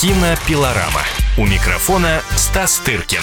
Кинопилорама. 0.00 1.02
У 1.36 1.44
микрофона 1.44 2.22
Стас 2.34 2.78
Тыркин. 2.78 3.20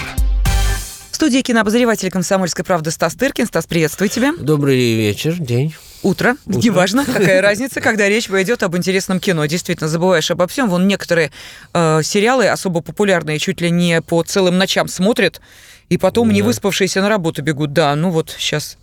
В 1.09 1.15
студии 1.15 1.41
кинообозреватель 1.41 2.11
«Комсомольской 2.11 2.63
правды» 2.63 2.91
Стас 2.91 3.15
Тыркин. 3.15 3.47
Стас, 3.47 3.65
приветствую 3.65 4.09
тебя. 4.09 4.35
Добрый 4.37 4.93
вечер, 4.93 5.33
день. 5.39 5.73
Утро. 6.03 6.37
Утро. 6.45 6.59
Неважно, 6.59 7.03
какая 7.03 7.41
разница, 7.41 7.81
когда 7.81 8.07
речь 8.07 8.27
пойдет 8.27 8.61
об 8.61 8.77
интересном 8.77 9.19
кино. 9.19 9.43
Действительно, 9.47 9.89
забываешь 9.89 10.29
обо 10.29 10.45
всем. 10.45 10.69
Вон 10.69 10.87
некоторые 10.87 11.31
э, 11.73 12.01
сериалы, 12.03 12.47
особо 12.47 12.81
популярные, 12.81 13.39
чуть 13.39 13.59
ли 13.59 13.71
не 13.71 13.99
по 14.03 14.21
целым 14.21 14.59
ночам 14.59 14.87
смотрят, 14.87 15.41
и 15.89 15.97
потом 15.97 16.27
Да. 16.27 16.33
не 16.35 16.43
выспавшиеся 16.43 17.01
на 17.01 17.09
работу 17.09 17.41
бегут. 17.41 17.73
Да, 17.73 17.95
ну 17.95 18.11
вот 18.11 18.35
сейчас 18.37 18.77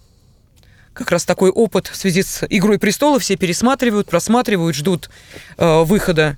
как 0.95 1.13
раз 1.13 1.25
такой 1.25 1.51
опыт 1.51 1.87
в 1.87 1.95
связи 1.95 2.25
с 2.25 2.45
«Игрой 2.51 2.81
престолов». 2.81 3.23
Все 3.23 3.37
пересматривают, 3.37 4.09
просматривают, 4.09 4.75
ждут 4.75 5.11
э, 5.59 5.83
выхода 5.85 6.37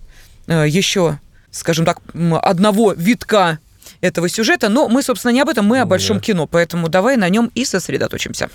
э, 0.48 0.66
еще, 0.68 1.18
скажем 1.50 1.84
так, 1.84 1.98
одного 2.42 2.92
витка 2.92 3.58
этого 4.00 4.28
сюжета. 4.28 4.68
Но 4.68 4.88
мы, 4.88 5.02
собственно, 5.02 5.32
не 5.32 5.40
об 5.40 5.48
этом, 5.48 5.66
мы 5.66 5.80
о 5.80 5.86
большом 5.86 6.18
Да. 6.18 6.22
кино. 6.22 6.46
Поэтому 6.46 6.88
давай 6.88 7.16
на 7.16 7.28
нем 7.28 7.50
и 7.54 7.64
сосредоточимся. 7.64 8.50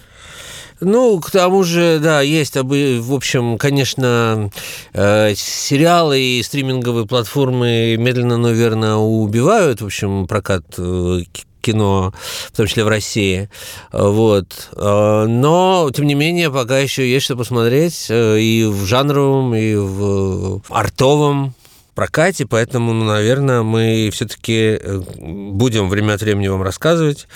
Ну, 0.80 1.20
к 1.20 1.30
тому 1.30 1.64
же, 1.64 2.00
да, 2.02 2.22
есть, 2.22 2.56
в 2.56 3.14
общем, 3.14 3.60
конечно, 3.60 4.50
э, 4.94 5.34
сериалы 5.36 6.20
и 6.20 6.42
стриминговые 6.42 7.06
платформы 7.06 7.98
медленно, 7.98 8.38
но 8.38 8.50
верно 8.50 9.00
убивают, 9.00 9.82
в 9.82 9.86
общем, 9.86 10.26
прокат 10.26 10.64
э, 10.80 11.20
кино, 11.62 12.14
в 12.52 12.58
том 12.58 12.66
числе 12.66 12.84
в 12.84 12.88
России. 12.88 13.48
Вот. 13.92 14.70
Э, 14.76 15.26
Но, 15.28 15.92
тем 15.96 16.08
не 16.08 16.16
менее, 16.16 16.50
пока 16.50 16.80
еще 16.80 17.08
есть 17.08 17.26
что 17.26 17.36
посмотреть 17.36 18.08
э, 18.10 18.40
и 18.40 18.66
в 18.66 18.84
жанровом, 18.86 19.54
и 19.54 19.76
в 19.76 20.64
артовом 20.70 21.54
прокате, 21.96 22.46
поэтому, 22.46 22.94
ну, 22.94 23.06
наверное, 23.06 23.64
мы 23.64 24.10
все-таки 24.14 24.80
будем 25.20 25.90
время 25.90 26.14
от 26.14 26.22
времени 26.22 26.48
вам 26.48 26.64
рассказывать. 26.64 27.28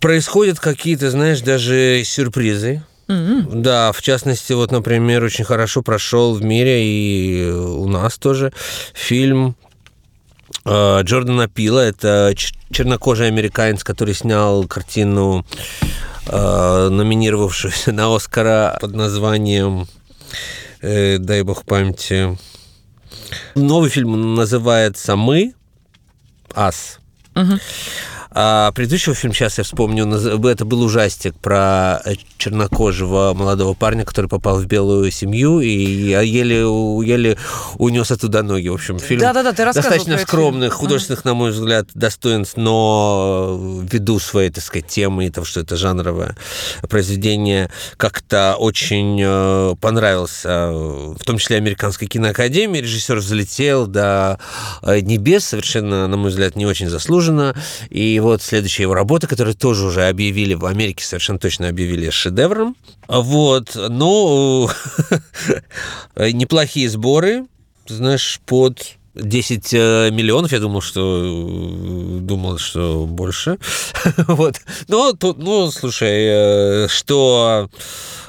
Происходят 0.00 0.58
какие-то, 0.58 1.10
знаешь, 1.10 1.40
даже 1.40 2.02
сюрпризы. 2.04 2.82
М-м. 3.08 3.62
Да, 3.62 3.92
в 3.92 4.00
частности, 4.02 4.52
вот, 4.52 4.70
например, 4.70 5.24
очень 5.24 5.44
хорошо 5.44 5.82
прошел 5.82 6.34
в 6.34 6.42
мире 6.42 6.84
и 6.84 7.50
у 7.50 7.88
нас 7.88 8.16
тоже 8.18 8.52
фильм 8.94 9.56
э, 10.64 11.00
Джордана 11.02 11.48
Пила. 11.48 11.84
Это 11.84 12.32
чернокожий 12.70 13.26
американец, 13.26 13.82
который 13.82 14.14
снял 14.14 14.64
картину, 14.64 15.44
э, 16.26 16.88
номинировавшуюся 16.88 17.92
на 17.92 18.14
Оскара 18.14 18.78
под 18.80 18.94
названием, 18.94 19.88
э, 20.80 21.18
дай 21.18 21.42
бог 21.42 21.64
памяти, 21.64 22.38
новый 23.54 23.90
фильм 23.90 24.34
называется 24.34 25.16
«Мы», 25.16 25.54
«Ас». 26.54 26.98
Мгм. 27.34 27.60
А 28.32 28.70
предыдущего 28.72 29.14
фильма, 29.14 29.34
сейчас 29.34 29.58
я 29.58 29.64
вспомню, 29.64 30.06
это 30.06 30.64
был 30.64 30.82
ужастик 30.82 31.34
про 31.34 32.00
э, 32.04 32.14
чернокожего 32.38 33.34
молодого 33.34 33.74
парня, 33.74 34.04
который 34.04 34.28
попал 34.28 34.58
в 34.58 34.66
белую 34.66 35.10
семью 35.10 35.58
и 35.58 35.68
еле, 35.68 36.60
еле 36.60 37.36
унес 37.74 38.10
оттуда 38.12 38.42
ноги. 38.44 38.68
В 38.68 38.74
общем, 38.74 39.00
фильм 39.00 39.20
Да-да-да, 39.20 39.52
ты 39.52 39.64
рассказывал 39.64 39.90
достаточно 39.90 40.12
про 40.14 40.20
этот 40.20 40.28
скромных, 40.28 40.72
фильм. 40.72 40.78
художественных, 40.78 41.24
на 41.24 41.34
мой 41.34 41.50
взгляд, 41.50 41.88
достоинств, 41.94 42.56
но 42.56 43.58
ввиду 43.82 44.20
своей, 44.20 44.50
так 44.50 44.62
сказать, 44.62 44.86
темы 44.86 45.26
и 45.26 45.30
того, 45.30 45.44
что 45.44 45.58
это 45.58 45.76
жанровое 45.76 46.36
произведение, 46.88 47.68
как-то 47.96 48.54
очень 48.56 49.20
э, 49.20 49.74
понравился, 49.80 50.70
в 50.70 51.24
том 51.24 51.38
числе 51.38 51.56
Американской 51.56 52.06
киноакадемии. 52.06 52.80
Режиссер 52.80 53.16
взлетел 53.16 53.88
до 53.88 54.38
э, 54.82 55.00
небес, 55.00 55.46
совершенно, 55.46 56.06
на 56.06 56.16
мой 56.16 56.30
взгляд, 56.30 56.54
не 56.54 56.66
очень 56.66 56.88
заслуженно. 56.88 57.56
И 57.88 58.19
вот 58.20 58.42
следующая 58.42 58.84
его 58.84 58.94
работа, 58.94 59.26
которую 59.26 59.54
тоже 59.54 59.86
уже 59.86 60.08
объявили 60.08 60.54
в 60.54 60.66
Америке, 60.66 61.04
совершенно 61.04 61.38
точно 61.38 61.68
объявили 61.68 62.10
шедевром. 62.10 62.76
Вот, 63.08 63.74
ну, 63.74 64.68
неплохие 66.16 66.88
сборы, 66.88 67.46
знаешь, 67.86 68.40
под 68.46 68.98
10 69.14 69.74
э, 69.74 70.10
миллионов, 70.12 70.52
я 70.52 70.60
думал, 70.60 70.80
что 70.80 71.22
э, 71.24 72.20
думал, 72.20 72.58
что 72.58 73.06
больше. 73.06 73.58
вот. 74.28 74.56
Но 74.88 75.12
тут, 75.12 75.38
ну, 75.38 75.70
слушай, 75.70 76.84
э, 76.84 76.88
что 76.88 77.68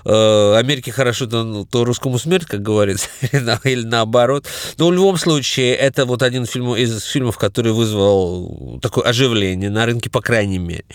э, 0.05 0.55
Америке 0.55 0.91
хорошо, 0.91 1.25
то, 1.25 1.43
ну, 1.43 1.65
то 1.65 1.83
русскому 1.83 2.19
смерть, 2.19 2.45
как 2.45 2.61
говорится, 2.61 3.07
или, 3.31 3.41
на- 3.41 3.59
или 3.63 3.83
наоборот. 3.83 4.45
Но 4.77 4.87
в 4.87 4.93
любом 4.93 5.17
случае, 5.17 5.75
это 5.75 6.05
вот 6.05 6.21
один 6.21 6.45
фильм 6.45 6.75
из 6.75 7.03
фильмов, 7.03 7.37
который 7.37 7.71
вызвал 7.71 8.79
такое 8.81 9.05
оживление 9.05 9.69
на 9.69 9.85
рынке, 9.85 10.09
по 10.09 10.21
крайней 10.21 10.59
мере. 10.59 10.85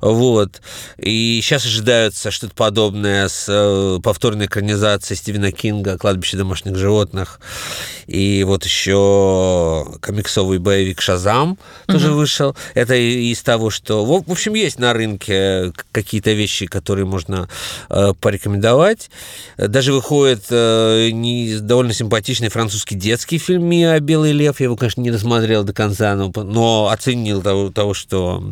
Вот. 0.00 0.60
И 0.98 1.40
сейчас 1.42 1.66
ожидается 1.66 2.30
что-то 2.30 2.54
подобное 2.54 3.28
с 3.28 3.46
э, 3.48 4.00
повторной 4.02 4.46
экранизацией 4.46 5.18
Стивена 5.18 5.52
Кинга 5.52 5.98
«Кладбище 5.98 6.36
домашних 6.36 6.76
животных». 6.76 7.40
И 8.06 8.44
вот 8.44 8.64
еще 8.64 9.86
комиксовый 10.00 10.58
боевик 10.58 11.00
«Шазам» 11.00 11.58
тоже 11.86 12.12
вышел. 12.12 12.56
Это 12.74 12.94
из 12.94 13.42
того, 13.42 13.70
что... 13.70 14.04
В 14.04 14.22
в 14.26 14.30
общем, 14.32 14.54
есть 14.54 14.78
на 14.78 14.92
рынке 14.92 15.72
какие-то 15.92 16.32
вещи, 16.32 16.66
которые 16.66 17.04
можно 17.06 17.48
э, 17.90 18.12
порекомендовать. 18.20 18.41
Даже 19.56 19.92
выходит 19.92 20.44
э, 20.50 21.10
не, 21.10 21.58
довольно 21.58 21.92
симпатичный 21.92 22.48
французский 22.48 22.94
детский 22.94 23.38
фильм 23.38 23.66
«Миа. 23.66 23.98
Белый 24.00 24.32
лев». 24.32 24.60
Я 24.60 24.64
его, 24.64 24.76
конечно, 24.76 25.00
не 25.00 25.10
досмотрел 25.10 25.64
до 25.64 25.72
конца, 25.72 26.14
но, 26.14 26.32
но 26.34 26.88
оценил 26.88 27.42
того, 27.42 27.70
того 27.70 27.94
что 27.94 28.42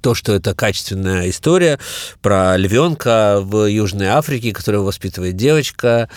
то, 0.00 0.14
что 0.14 0.32
это 0.34 0.54
качественная 0.54 1.30
история 1.30 1.78
про 2.22 2.56
львенка 2.56 3.40
в 3.42 3.66
Южной 3.66 4.08
Африке, 4.08 4.52
которого 4.52 4.84
воспитывает 4.84 5.36
девочка. 5.36 6.08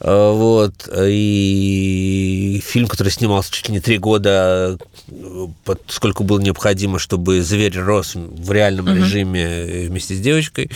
Э, 0.00 0.32
Вот. 0.32 0.88
И 0.92 2.62
фильм, 2.64 2.88
который 2.88 3.10
снимался 3.10 3.52
чуть 3.52 3.68
ли 3.68 3.74
не 3.74 3.80
три 3.80 3.98
года, 3.98 4.78
э, 5.08 5.46
сколько 5.88 6.22
было 6.22 6.40
необходимо, 6.40 6.98
чтобы 6.98 7.42
зверь 7.42 7.78
рос 7.78 8.14
в 8.14 8.52
реальном 8.52 8.88
режиме 8.94 9.86
вместе 9.88 10.14
с 10.14 10.20
девочкой. 10.20 10.70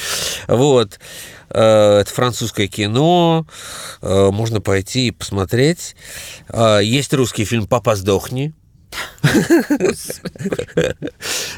Вот. 0.47 0.99
Э, 1.51 2.01
Это 2.01 2.13
французское 2.13 2.67
кино, 2.69 3.47
можно 4.03 4.61
пойти 4.61 5.09
и 5.09 5.11
посмотреть. 5.11 5.97
Есть 6.83 7.15
русский 7.15 7.45
фильм 7.45 7.67
«Папа, 7.67 7.97
сдохни», 7.97 8.53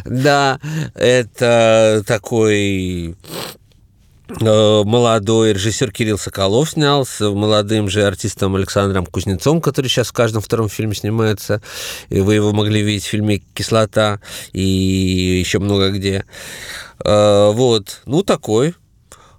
да, 0.05 0.59
это 0.95 2.03
такой 2.07 3.15
э, 4.29 4.83
молодой 4.85 5.53
режиссер 5.53 5.93
Кирилл 5.93 6.19
Соколов 6.19 6.71
снял 6.71 7.07
с 7.07 7.21
молодым 7.21 7.89
же 7.89 8.05
артистом 8.05 8.57
Александром 8.57 9.07
Кузнецом, 9.07 9.61
который 9.61 9.89
сейчас 9.89 10.09
в 10.09 10.13
каждом 10.13 10.43
втором 10.43 10.69
фильме 10.69 10.95
снимается. 10.95 11.63
И 12.09 12.21
вы 12.21 12.35
его 12.35 12.53
могли 12.53 12.83
видеть 12.83 13.05
в 13.05 13.09
фильме 13.09 13.43
«Кислота» 13.55 14.21
и 14.53 14.63
еще 14.63 15.59
много 15.59 15.91
где. 15.91 16.25
Э, 17.05 17.51
Вот, 17.53 18.01
ну 18.07 18.23
такой. 18.23 18.75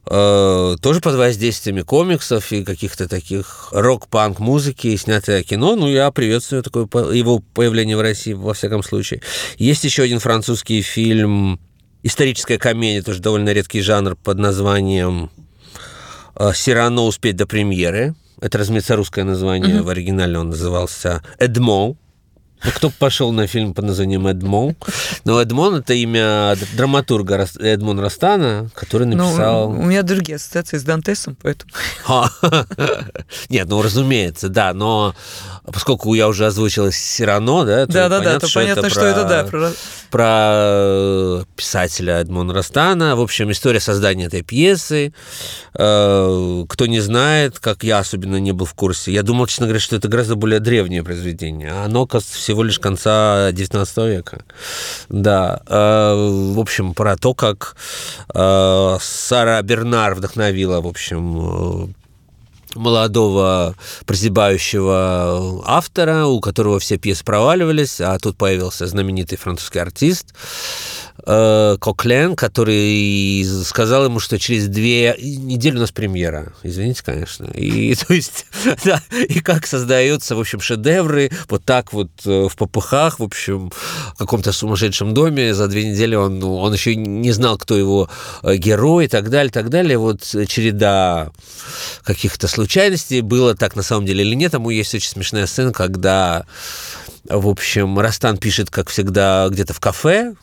Э, 0.05 0.75
Тоже 0.81 1.01
под 1.01 1.15
воздействиями 1.15 1.81
комиксов 1.81 2.51
и 2.51 2.63
каких-то 2.63 3.07
таких 3.07 3.69
рок-панк 3.71 4.39
музыки 4.39 4.95
снятое 4.95 5.43
кино. 5.43 5.75
Ну, 5.75 5.87
я 5.87 6.11
приветствую 6.11 6.63
такое 6.63 6.87
его 7.13 7.39
появление 7.53 7.97
в 7.97 8.01
России, 8.01 8.33
во 8.33 8.53
всяком 8.53 8.81
случае. 8.83 9.21
Есть 9.57 9.83
еще 9.83 10.03
один 10.03 10.19
французский 10.19 10.81
фильм, 10.81 11.59
историческая 12.03 12.57
комедия, 12.57 13.01
тоже 13.01 13.19
довольно 13.19 13.53
редкий 13.53 13.81
жанр 13.81 14.15
под 14.15 14.39
названием 14.39 15.29
э, 16.35 16.51
«Сирано. 16.55 17.03
Успеть 17.03 17.35
до 17.35 17.45
премьеры». 17.45 18.15
Это, 18.41 18.57
разумеется, 18.57 18.95
русское 18.95 19.25
название. 19.25 19.81
В 19.81 19.89
оригинале 19.89 20.39
он 20.39 20.49
назывался 20.49 21.21
«Эдмон». 21.37 21.97
Ну, 22.63 22.71
кто 22.75 22.89
пошел 22.89 23.31
на 23.31 23.47
фильм 23.47 23.73
под 23.73 23.85
названием 23.85 24.27
«Эдмон»? 24.27 24.75
Но 25.23 25.41
«Эдмон»— 25.41 25.75
это 25.77 25.93
имя 25.93 26.55
драматурга 26.75 27.47
Эдмон 27.59 27.99
Растана, 27.99 28.69
который 28.73 29.07
написал... 29.07 29.71
Ну, 29.71 29.79
у 29.79 29.83
меня 29.85 30.03
другие 30.03 30.35
ассоциации 30.35 30.77
с 30.77 30.83
Дантесом, 30.83 31.37
поэтому... 31.41 31.71
Нет, 33.49 33.67
ну, 33.69 33.81
разумеется, 33.81 34.49
да, 34.49 34.73
но 34.73 35.15
поскольку 35.71 36.13
я 36.13 36.27
уже 36.27 36.45
озвучила 36.47 36.91
Сирано, 36.91 37.63
да, 37.65 37.85
то 37.85 37.93
Да-да-да, 37.93 38.39
то 38.39 38.47
понятно, 38.53 38.89
что 38.89 39.05
это, 39.05 39.23
да, 39.23 39.43
про- 39.43 39.71
про 40.09 40.49
э, 40.53 41.43
писателя 41.55 42.19
Эдмона 42.21 42.53
Растана. 42.53 43.15
В 43.15 43.21
общем, 43.21 43.51
история 43.51 43.79
создания 43.79 44.25
этой 44.25 44.41
пьесы. 44.41 45.13
Э, 45.75 46.65
Кто 46.67 46.85
не 46.87 46.99
знает, 46.99 47.59
как 47.59 47.83
я 47.83 47.99
особенно 47.99 48.37
не 48.37 48.51
был 48.51 48.65
в 48.65 48.73
курсе, 48.73 49.11
я 49.11 49.21
думал, 49.23 49.45
честно 49.47 49.67
говоря, 49.67 49.79
что 49.79 49.95
это 49.95 50.07
гораздо 50.07 50.35
более 50.35 50.59
древнее 50.59 51.03
произведение. 51.03 51.71
А 51.71 51.85
оно, 51.85 52.07
кажется, 52.07 52.39
всего 52.49 52.63
лишь 52.63 52.79
конца 52.79 53.51
XIX 53.51 54.09
века. 54.09 54.41
Да. 55.09 55.61
Э, 55.67 56.13
В 56.15 56.59
общем, 56.59 56.95
про 56.95 57.15
то, 57.15 57.35
как 57.35 57.75
э, 58.33 58.97
Сара 58.99 59.61
Бернар 59.61 60.15
вдохновила, 60.15 60.81
в 60.81 60.87
общем, 60.87 61.85
э, 61.85 61.87
молодого 62.75 63.75
прозябающего 64.05 65.63
автора, 65.65 66.25
у 66.25 66.39
которого 66.39 66.79
все 66.79 66.97
пьесы 66.97 67.23
проваливались, 67.23 68.01
а 68.01 68.17
тут 68.19 68.37
появился 68.37 68.87
знаменитый 68.87 69.37
французский 69.37 69.79
артист 69.79 70.33
э, 71.25 71.77
Коклен, 71.79 72.35
который 72.35 73.43
сказал 73.65 74.05
ему, 74.05 74.19
что 74.19 74.39
через 74.39 74.67
две 74.67 75.15
недели 75.19 75.77
у 75.77 75.79
нас 75.79 75.91
премьера. 75.91 76.53
Извините, 76.63 77.03
конечно. 77.03 77.45
И 77.53 77.95
то 78.07 78.13
есть, 78.13 78.45
да, 78.83 79.01
и 79.11 79.39
как 79.39 79.67
создаются, 79.67 80.35
в 80.35 80.39
общем, 80.39 80.59
шедевры 80.59 81.31
вот 81.49 81.63
так 81.65 81.93
вот 81.93 82.09
э, 82.25 82.47
в 82.49 82.55
попыхах, 82.55 83.19
в 83.19 83.23
общем, 83.23 83.69
в 83.69 84.17
каком-то 84.17 84.51
сумасшедшем 84.51 85.13
доме. 85.13 85.53
За 85.53 85.67
две 85.67 85.89
недели 85.89 86.15
он, 86.15 86.43
он 86.43 86.73
еще 86.73 86.95
не 86.95 87.31
знал, 87.31 87.57
кто 87.57 87.77
его 87.77 88.09
э, 88.43 88.55
герой 88.55 89.05
и 89.05 89.07
так 89.07 89.29
далее, 89.29 89.51
так 89.51 89.69
далее. 89.69 89.97
Вот 89.97 90.21
череда 90.23 91.31
каких-то 92.03 92.47
случайностей 92.59 93.21
было 93.21 93.55
так 93.55 93.75
на 93.75 93.83
самом 93.83 94.05
деле 94.05 94.23
или 94.23 94.35
нет. 94.35 94.51
Тому 94.51 94.69
есть 94.69 94.93
очень 94.93 95.09
смешная 95.09 95.47
сцена, 95.47 95.71
когда 95.71 96.45
в 97.29 97.47
общем, 97.47 97.99
Растан 97.99 98.37
пишет, 98.37 98.69
как 98.69 98.89
всегда, 98.89 99.47
где-то 99.49 99.73
в 99.73 99.79
кафе, 99.79 100.33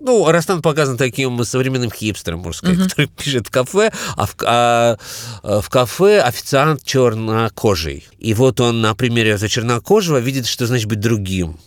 ну, 0.00 0.30
Растан 0.30 0.60
показан 0.60 0.98
таким 0.98 1.42
современным 1.44 1.90
хипстером, 1.90 2.40
можно 2.40 2.58
сказать, 2.58 2.78
uh-huh. 2.78 2.88
который 2.90 3.06
пишет 3.06 3.46
в 3.46 3.50
кафе, 3.50 3.90
а 4.16 4.26
в, 4.26 4.36
а, 4.44 4.98
а 5.42 5.60
в 5.62 5.70
кафе 5.70 6.20
официант 6.20 6.84
чернокожий. 6.84 8.06
И 8.18 8.34
вот 8.34 8.60
он 8.60 8.82
на 8.82 8.94
примере 8.94 9.30
этого 9.30 9.48
чернокожего 9.48 10.18
видит, 10.18 10.46
что 10.46 10.66
значит 10.66 10.88
быть 10.88 11.00
другим. 11.00 11.58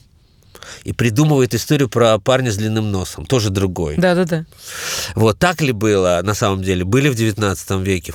И 0.87 0.93
придумывает 0.93 1.53
историю 1.53 1.89
про 1.89 2.17
парня 2.17 2.49
с 2.49 2.55
длинным 2.55 2.93
носом, 2.93 3.25
тоже 3.25 3.49
другой. 3.49 3.97
Да-да-да. 3.97 4.45
Вот 5.15 5.37
так 5.37 5.59
ли 5.59 5.73
было 5.73 6.21
на 6.23 6.33
самом 6.33 6.63
деле? 6.63 6.85
Были 6.85 7.09
в 7.09 7.15
19 7.15 7.71
веке, 7.85 8.13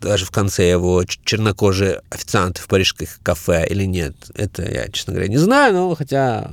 даже 0.00 0.24
в 0.24 0.30
конце 0.30 0.70
его 0.70 1.04
чернокожие 1.04 2.00
официанты 2.08 2.62
в 2.62 2.68
парижских 2.68 3.18
кафе 3.22 3.66
или 3.68 3.84
нет? 3.84 4.14
Это 4.34 4.62
я, 4.62 4.88
честно 4.88 5.12
говоря, 5.12 5.28
не 5.28 5.36
знаю, 5.36 5.74
но 5.74 5.94
хотя 5.94 6.50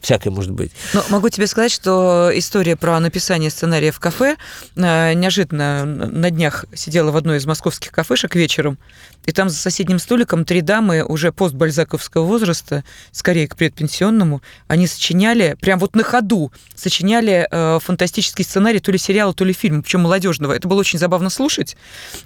всякое 0.00 0.30
может 0.30 0.52
быть. 0.52 0.72
Но 0.94 1.04
могу 1.08 1.28
тебе 1.28 1.46
сказать, 1.46 1.72
что 1.72 2.30
история 2.34 2.76
про 2.76 2.98
написание 3.00 3.50
сценария 3.50 3.92
в 3.92 4.00
кафе 4.00 4.36
э, 4.76 5.12
неожиданно 5.14 5.84
на 5.84 6.30
днях 6.30 6.64
сидела 6.74 7.10
в 7.10 7.16
одной 7.16 7.38
из 7.38 7.46
московских 7.46 7.90
кафешек 7.90 8.34
вечером, 8.34 8.78
и 9.26 9.32
там 9.32 9.50
за 9.50 9.56
соседним 9.56 9.98
столиком 9.98 10.44
три 10.44 10.62
дамы 10.62 11.04
уже 11.04 11.32
постбальзаковского 11.32 12.24
возраста, 12.24 12.84
скорее 13.12 13.46
к 13.46 13.56
предпенсионному, 13.56 14.42
они 14.68 14.86
сочиняли, 14.86 15.56
прям 15.60 15.78
вот 15.78 15.94
на 15.94 16.02
ходу, 16.02 16.52
сочиняли 16.74 17.46
э, 17.50 17.78
фантастический 17.82 18.44
сценарий 18.44 18.80
то 18.80 18.90
ли 18.90 18.98
сериала, 18.98 19.34
то 19.34 19.44
ли 19.44 19.52
фильма, 19.52 19.82
причем 19.82 20.00
молодежного. 20.00 20.54
Это 20.54 20.66
было 20.66 20.80
очень 20.80 20.98
забавно 20.98 21.28
слушать. 21.28 21.76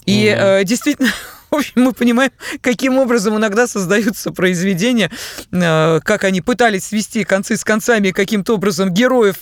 И 0.07 0.27
э, 0.27 0.65
действительно 0.65 1.11
в 1.53 1.57
общем, 1.57 1.73
мы 1.77 1.93
понимаем, 1.93 2.33
каким 2.63 2.99
образом 2.99 3.37
иногда 3.37 3.67
создаются 3.67 4.33
произведения, 4.33 5.11
э, 5.53 6.01
как 6.03 6.25
они 6.25 6.41
пытались 6.41 6.87
свести 6.87 7.25
концы 7.25 7.57
с 7.57 7.65
концами 7.65 8.11
каким-то 8.11 8.55
образом 8.55 8.91
героев 8.91 9.37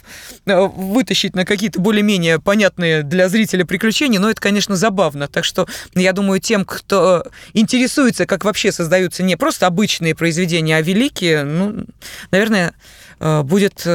э, 0.46 0.60
вытащить 0.60 1.36
на 1.36 1.44
какие-то 1.44 1.80
более-менее 1.80 2.40
понятные 2.40 3.04
для 3.04 3.28
зрителя 3.28 3.64
приключения, 3.64 4.18
но 4.18 4.28
это, 4.28 4.40
конечно, 4.40 4.74
забавно. 4.74 5.28
Так 5.28 5.44
что 5.44 5.68
я 5.94 6.12
думаю, 6.12 6.40
тем, 6.40 6.64
кто 6.64 7.24
интересуется, 7.52 8.26
как 8.26 8.44
вообще 8.44 8.72
создаются 8.72 9.22
не 9.22 9.36
просто 9.36 9.68
обычные 9.68 10.16
произведения, 10.16 10.76
а 10.76 10.82
великие, 10.82 11.44
ну, 11.44 11.86
наверное, 12.32 12.74
э, 13.20 13.42
будет 13.42 13.86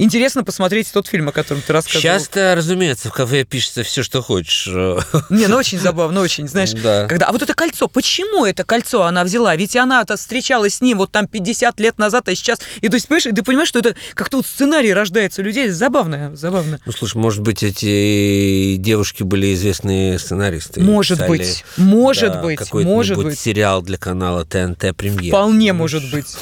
Интересно 0.00 0.44
посмотреть 0.44 0.90
тот 0.90 1.06
фильм, 1.06 1.28
о 1.28 1.32
котором 1.32 1.60
ты 1.60 1.74
рассказывал. 1.74 2.02
Часто, 2.02 2.54
разумеется, 2.56 3.10
в 3.10 3.12
кафе 3.12 3.44
пишется 3.44 3.82
все, 3.82 4.02
что 4.02 4.22
хочешь. 4.22 4.66
Не, 5.28 5.46
ну 5.46 5.56
очень 5.56 5.78
забавно, 5.78 6.22
очень, 6.22 6.48
знаешь. 6.48 6.72
Да. 6.72 7.06
Когда, 7.06 7.26
а 7.26 7.32
вот 7.32 7.42
это 7.42 7.52
кольцо, 7.52 7.86
почему 7.86 8.46
это 8.46 8.64
кольцо 8.64 9.02
она 9.02 9.24
взяла? 9.24 9.54
Ведь 9.56 9.76
она-то 9.76 10.16
встречалась 10.16 10.76
с 10.76 10.80
ним 10.80 10.96
вот 10.96 11.12
там 11.12 11.26
50 11.26 11.78
лет 11.80 11.98
назад, 11.98 12.30
а 12.30 12.34
сейчас... 12.34 12.60
И 12.80 12.88
то 12.88 12.94
есть, 12.94 13.08
понимаешь, 13.08 13.24
ты 13.24 13.42
понимаешь, 13.42 13.68
что 13.68 13.80
это 13.80 13.94
как-то 14.14 14.38
вот 14.38 14.46
сценарий 14.46 14.94
рождается 14.94 15.42
у 15.42 15.44
людей. 15.44 15.68
Забавно, 15.68 16.34
забавно. 16.34 16.80
Ну, 16.86 16.92
слушай, 16.92 17.18
может 17.18 17.42
быть, 17.42 17.62
эти 17.62 18.76
девушки 18.76 19.22
были 19.22 19.52
известные 19.52 20.18
сценаристы. 20.18 20.80
Может 20.80 21.18
писали, 21.18 21.28
быть, 21.28 21.64
может 21.76 22.32
да, 22.32 22.42
быть, 22.42 22.72
может 22.72 23.18
быть. 23.18 23.38
сериал 23.38 23.82
для 23.82 23.98
канала 23.98 24.46
ТНТ 24.46 24.96
«Премьер». 24.96 25.28
Вполне 25.28 25.74
может 25.74 26.10
быть. 26.10 26.38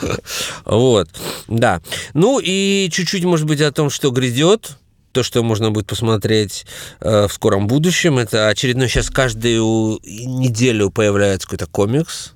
Вот, 0.64 1.08
да. 1.46 1.82
Ну 2.14 2.40
и 2.42 2.88
чуть-чуть, 3.00 3.24
может 3.24 3.46
быть, 3.46 3.60
о 3.60 3.72
том, 3.72 3.90
что 3.90 4.10
грядет, 4.10 4.76
то, 5.12 5.22
что 5.22 5.42
можно 5.42 5.70
будет 5.70 5.86
посмотреть 5.86 6.66
э, 7.00 7.26
в 7.26 7.32
скором 7.32 7.66
будущем. 7.66 8.18
Это 8.18 8.48
очередной 8.48 8.88
сейчас 8.88 9.10
каждую 9.10 9.98
неделю 10.04 10.90
появляется 10.90 11.48
какой-то 11.48 11.66
комикс. 11.66 12.32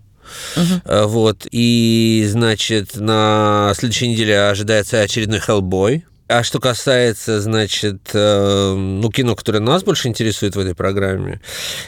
Uh-huh. 0.57 1.07
Вот. 1.07 1.47
И, 1.51 2.27
значит, 2.29 2.97
на 2.97 3.73
следующей 3.77 4.09
неделе 4.09 4.41
ожидается 4.41 5.01
очередной 5.01 5.41
Хеллбой. 5.41 6.05
А 6.37 6.43
что 6.43 6.59
касается, 6.59 7.41
значит, 7.41 8.11
э, 8.13 8.75
ну, 8.75 9.09
кино, 9.09 9.37
которое 9.37 9.61
нас 9.61 9.85
больше 9.85 10.09
интересует 10.09 10.57
в 10.57 10.59
этой 10.59 10.75
программе, 10.75 11.41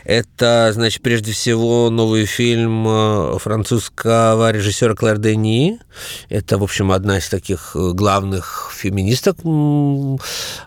это, 0.04 0.70
значит, 0.72 1.02
прежде 1.02 1.32
всего 1.32 1.90
новый 1.90 2.26
фильм 2.26 2.86
э, 2.86 3.38
французского 3.40 4.52
режиссера 4.52 4.94
Клэр 4.94 5.18
Дени. 5.18 5.80
Это, 6.28 6.58
в 6.58 6.62
общем, 6.62 6.92
одна 6.92 7.18
из 7.18 7.28
таких 7.28 7.72
э, 7.74 7.90
главных 7.92 8.70
феминисток 8.72 9.38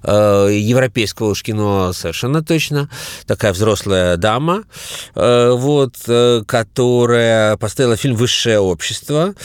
европейского 0.04 1.30
уж 1.30 1.42
кино 1.42 1.94
совершенно 1.94 2.44
точно. 2.44 2.90
Такая 3.28 3.54
взрослая 3.54 4.18
дама, 4.18 4.64
вот, 5.16 5.96
которая 6.48 7.56
поставила 7.58 7.96
фильм 7.96 8.16
«Высшее 8.16 8.60
общество», 8.60 9.36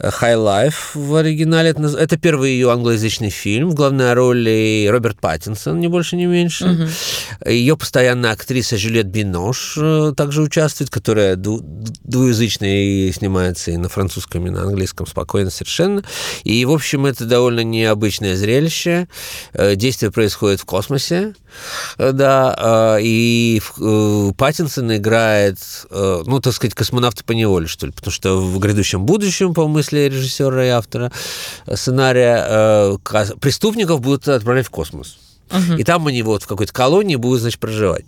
«High 0.00 0.36
Life» 0.36 0.94
в 0.94 1.14
оригинале. 1.14 1.70
Это 1.70 2.16
первый 2.16 2.52
ее 2.52 2.72
англоязычный 2.72 3.30
фильм 3.30 3.70
в 3.70 3.83
главной 3.84 4.14
роли 4.14 4.88
Роберт 4.90 5.20
Паттинсон, 5.20 5.78
не 5.78 5.88
больше, 5.88 6.16
не 6.16 6.24
меньше. 6.24 6.64
Угу. 6.64 7.50
Ее 7.50 7.76
постоянная 7.76 8.32
актриса 8.32 8.78
Жюлет 8.78 9.08
Бинош 9.08 9.76
э, 9.76 10.14
также 10.16 10.40
участвует, 10.40 10.88
которая 10.88 11.36
двуязычная 11.36 12.82
и 12.82 13.12
снимается 13.12 13.72
и 13.72 13.76
на 13.76 13.90
французском, 13.90 14.46
и 14.46 14.50
на 14.50 14.62
английском 14.62 15.06
спокойно 15.06 15.50
совершенно. 15.50 16.02
И, 16.44 16.64
в 16.64 16.70
общем, 16.70 17.04
это 17.04 17.26
довольно 17.26 17.60
необычное 17.60 18.36
зрелище. 18.36 19.06
Э, 19.52 19.74
действие 19.76 20.10
происходит 20.10 20.60
в 20.60 20.64
космосе, 20.64 21.34
э, 21.98 22.12
да, 22.12 22.96
и 23.02 23.60
Паттинсон 24.38 24.96
играет, 24.96 25.58
ну, 25.90 26.40
так 26.40 26.54
сказать, 26.54 26.74
космонавта 26.74 27.22
по 27.22 27.32
неволе, 27.32 27.66
что 27.66 27.86
ли, 27.86 27.92
потому 27.92 28.12
что 28.12 28.40
в 28.40 28.58
грядущем 28.58 29.04
будущем, 29.04 29.52
по 29.52 29.68
мысли 29.68 30.08
режиссера 30.10 30.64
и 30.64 30.68
автора 30.68 31.12
сценария, 31.74 32.96
преступник 33.40 33.63
преступников 33.64 34.00
будут 34.02 34.28
отправлять 34.28 34.66
в 34.66 34.70
космос. 34.70 35.16
Угу. 35.50 35.78
И 35.78 35.84
там 35.84 36.06
они 36.06 36.22
вот 36.22 36.42
в 36.42 36.46
какой-то 36.46 36.72
колонии 36.72 37.16
будут, 37.16 37.40
значит, 37.40 37.60
проживать. 37.60 38.04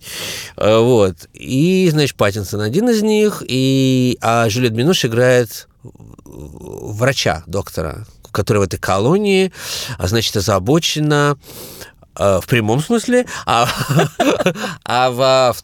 Э, 0.57 0.79
вот. 0.79 1.29
И, 1.33 1.89
значит, 1.91 2.17
Паттинсон 2.17 2.61
один 2.61 2.91
из 2.91 3.03
них, 3.03 3.43
и, 3.47 4.19
а 4.21 4.49
Жюлет 4.51 4.73
Минуш 4.73 5.05
играет 5.05 5.69
врача, 6.25 7.43
доктора, 7.47 8.07
который 8.33 8.59
в 8.59 8.63
этой 8.63 8.79
колонии, 8.79 9.51
а, 9.99 10.09
значит, 10.09 10.37
озабочена 10.37 11.39
в 12.17 12.45
прямом 12.47 12.81
смысле, 12.81 13.27
а, 13.45 13.69
а 14.85 15.11
в, 15.11 15.55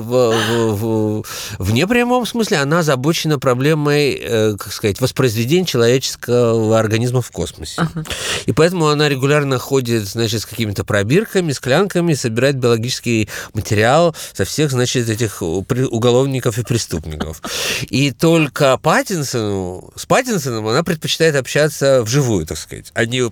в, 0.00 0.74
в, 0.74 1.24
в, 1.58 1.72
непрямом 1.72 2.26
смысле 2.26 2.58
она 2.58 2.80
озабочена 2.80 3.38
проблемой, 3.38 4.12
э, 4.14 4.56
как 4.58 4.72
сказать, 4.72 5.00
воспроизведения 5.00 5.66
человеческого 5.66 6.78
организма 6.78 7.22
в 7.22 7.30
космосе. 7.30 7.74
Ага. 7.82 8.04
И 8.46 8.52
поэтому 8.52 8.88
она 8.88 9.08
регулярно 9.08 9.58
ходит, 9.58 10.06
значит, 10.06 10.42
с 10.42 10.46
какими-то 10.46 10.84
пробирками, 10.84 11.52
склянками, 11.52 12.14
собирает 12.14 12.56
биологический 12.56 13.28
материал 13.54 14.16
со 14.32 14.44
всех, 14.44 14.70
значит, 14.70 15.08
этих 15.08 15.42
уголовников 15.42 16.58
и 16.58 16.64
преступников. 16.64 17.42
И 17.82 18.12
только 18.12 18.78
Паттинсону, 18.78 19.92
с 19.96 20.06
Паттинсоном 20.06 20.66
она 20.68 20.82
предпочитает 20.82 21.36
общаться 21.36 22.02
вживую, 22.02 22.46
так 22.46 22.58
сказать, 22.58 22.90
а 22.94 23.04
не, 23.04 23.22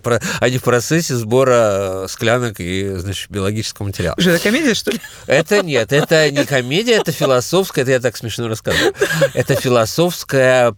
а 0.41 0.51
не 0.51 0.59
в 0.59 0.63
процессе 0.63 1.17
сбора 1.17 2.07
склянок 2.09 2.50
ребенок 2.51 2.61
и, 2.61 3.01
значит, 3.01 3.31
биологического 3.31 3.87
материала. 3.87 4.17
Это 4.19 4.39
комедия, 4.39 4.75
что 4.75 4.91
ли? 4.91 5.01
Это 5.27 5.63
нет, 5.63 5.93
это 5.93 6.31
не 6.31 6.45
комедия, 6.45 6.95
это 6.95 7.13
философская, 7.13 7.83
это 7.83 7.93
я 7.93 8.01
так 8.01 8.17
смешно 8.17 8.49
рассказываю. 8.49 8.95
Это 9.35 9.55
философская 9.55 10.75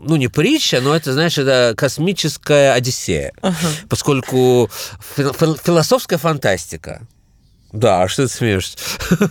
ну, 0.00 0.16
не 0.16 0.28
притча, 0.28 0.80
но 0.80 0.94
это, 0.94 1.12
знаешь, 1.12 1.36
это 1.38 1.74
космическая 1.76 2.72
одиссея. 2.72 3.32
Ага. 3.42 3.56
Поскольку 3.88 4.70
философская 5.16 6.18
фантастика. 6.18 7.06
Да, 7.72 8.02
а 8.02 8.08
что 8.08 8.26
ты 8.26 8.32
смеешься? 8.32 8.78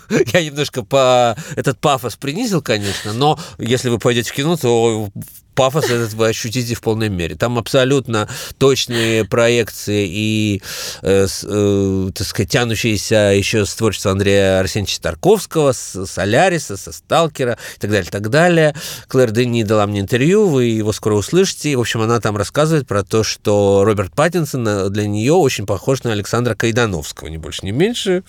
Я 0.34 0.44
немножко 0.44 0.84
по 0.84 1.36
этот 1.56 1.80
пафос 1.80 2.18
принизил, 2.18 2.62
конечно, 2.62 3.14
но 3.14 3.40
если 3.58 3.90
вы 3.90 3.98
пойдете 3.98 4.30
в 4.30 4.34
кино, 4.34 4.58
то 4.58 5.10
пафос 5.58 5.90
этот 5.90 6.14
вы 6.14 6.28
ощутите 6.28 6.76
в 6.76 6.82
полной 6.82 7.10
мере. 7.10 7.36
Там 7.36 7.58
абсолютно 7.58 8.30
точные 8.60 9.26
проекции 9.26 10.08
и, 10.08 10.62
э, 11.02 11.28
э, 11.44 12.10
так 12.14 12.28
сказать, 12.28 12.52
тянущиеся 12.52 13.34
еще 13.36 13.66
с 13.66 13.74
творчества 13.74 14.12
Андрея 14.12 14.60
Арсеньевича 14.60 15.02
Тарковского, 15.02 15.72
с 15.72 16.06
Соляриса, 16.06 16.78
со 16.78 16.92
Сталкера 16.92 17.58
и 17.76 17.80
так 17.80 17.90
далее, 17.90 18.10
так 18.12 18.30
далее. 18.30 18.76
Клэр 19.08 19.32
Дени 19.32 19.64
дала 19.64 19.88
мне 19.88 20.02
интервью, 20.02 20.48
вы 20.48 20.66
его 20.66 20.92
скоро 20.92 21.16
услышите. 21.16 21.76
В 21.76 21.80
общем, 21.80 22.02
она 22.02 22.20
там 22.20 22.38
рассказывает 22.38 22.88
про 22.88 23.04
то, 23.04 23.24
что 23.24 23.84
Роберт 23.84 24.14
Паттинсон 24.14 24.68
э, 24.68 24.90
для 24.90 25.08
нее 25.08 25.34
очень 25.34 25.66
похож 25.66 26.04
на 26.04 26.12
Александра 26.12 26.54
Кайдановского, 26.54 27.30
ни 27.30 27.38
больше, 27.38 27.66
ни 27.66 27.72
меньше. 27.72 28.24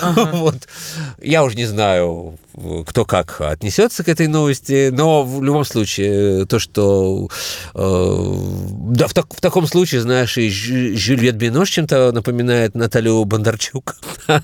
Ага. 0.00 0.30
Вот. 0.42 0.56
Я 1.20 1.44
уже 1.44 1.56
не 1.56 1.66
знаю, 1.66 2.38
кто 2.86 3.04
как 3.04 3.40
отнесется 3.40 4.02
к 4.02 4.08
этой 4.08 4.26
новости, 4.26 4.90
но 4.90 5.22
в 5.22 5.42
любом 5.42 5.64
случае 5.64 6.46
то, 6.46 6.58
что 6.62 7.28
э, 7.74 8.34
да, 8.94 9.06
в, 9.06 9.14
так, 9.14 9.34
в 9.34 9.40
таком 9.40 9.66
случае, 9.66 10.00
знаешь, 10.00 10.38
и 10.38 10.48
Жюльет 10.48 11.36
Бинош 11.36 11.68
чем-то 11.70 12.12
напоминает 12.12 12.74
Наталью 12.74 13.24
Бондарчук. 13.24 13.96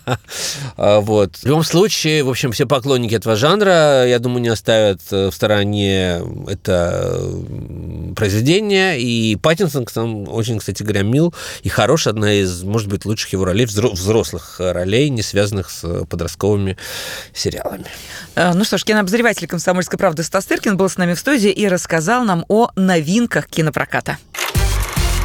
А, 0.76 1.00
вот. 1.00 1.36
В 1.36 1.46
любом 1.46 1.64
случае, 1.64 2.22
в 2.22 2.28
общем, 2.28 2.52
все 2.52 2.66
поклонники 2.66 3.14
этого 3.14 3.36
жанра, 3.36 4.06
я 4.06 4.18
думаю, 4.18 4.42
не 4.42 4.48
оставят 4.48 5.00
в 5.10 5.30
стороне 5.32 6.20
это 6.48 7.20
произведение, 8.16 9.00
и 9.00 9.36
Паттинсон 9.36 9.86
там 9.86 10.28
очень, 10.28 10.58
кстати 10.58 10.82
говоря, 10.82 11.02
мил 11.02 11.34
и 11.62 11.68
хорош, 11.68 12.06
одна 12.06 12.32
из, 12.34 12.62
может 12.62 12.88
быть, 12.88 13.04
лучших 13.04 13.32
его 13.32 13.44
ролей, 13.44 13.66
взрослых 13.66 14.56
ролей, 14.58 15.10
не 15.10 15.22
связанных 15.22 15.70
с 15.70 16.04
подростковыми 16.06 16.76
сериалами. 17.32 17.86
Э, 18.34 18.52
ну 18.54 18.64
что 18.64 18.78
ж, 18.78 18.84
кинообозреватель 18.84 19.46
«Комсомольской 19.46 19.98
правды» 19.98 20.22
Стас 20.22 20.46
Тыркин 20.46 20.76
был 20.76 20.88
с 20.88 20.96
нами 20.96 21.14
в 21.14 21.18
студии 21.18 21.50
и 21.50 21.66
рассказал 22.08 22.24
нам 22.24 22.46
о 22.48 22.70
новинках 22.74 23.48
кинопроката. 23.48 24.16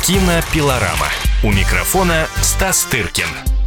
Кинопилорама. 0.05 1.07
У 1.41 1.49
микрофона 1.49 2.27
Стас 2.41 2.83
Тыркин. 2.91 3.62